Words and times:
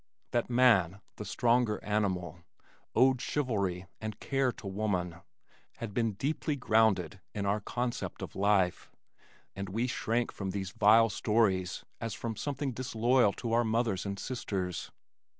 That 0.31 0.49
man, 0.49 0.99
the 1.17 1.25
stronger 1.25 1.79
animal, 1.83 2.39
owed 2.95 3.21
chivalry 3.21 3.85
and 4.01 4.19
care 4.19 4.51
to 4.53 4.65
woman, 4.65 5.17
had 5.77 5.93
been 5.93 6.13
deeply 6.13 6.55
grounded 6.55 7.19
in 7.35 7.45
our 7.45 7.59
concept 7.59 8.23
of 8.23 8.35
life, 8.35 8.91
and 9.55 9.69
we 9.69 9.85
shrank 9.85 10.31
from 10.31 10.49
these 10.49 10.71
vile 10.71 11.11
stories 11.11 11.85
as 11.99 12.15
from 12.15 12.35
something 12.35 12.71
disloyal 12.71 13.31
to 13.33 13.53
our 13.53 13.63
mothers 13.63 14.03
and 14.03 14.17
sisters. 14.17 14.89